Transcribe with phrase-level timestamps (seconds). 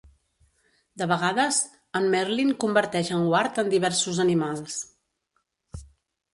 [1.01, 1.59] De vegades,
[1.99, 4.83] en Merlyn converteix en Wart en diversos animals.